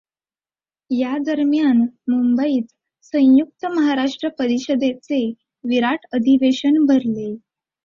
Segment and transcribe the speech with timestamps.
[0.91, 2.65] या दरम्यान मुंबईत
[3.03, 5.23] संयुक्त महाराष्ट्र परिषदे चे
[5.63, 7.31] विराट अधिवेशन भरले.